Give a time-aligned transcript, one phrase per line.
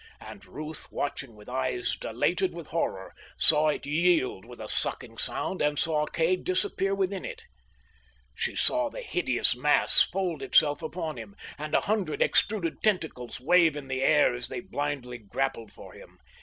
[0.19, 5.61] And Ruth, watching with eyes dilated with horror, saw it yield with a sucking sound,
[5.61, 7.43] and saw Kay disappear within it.
[8.33, 13.75] She saw the hideous mass fold itself upon him, and a hundred extruded tentacles wave
[13.75, 16.17] in the air as they blindly grappled for him.